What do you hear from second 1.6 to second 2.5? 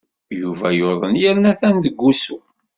deg wusu.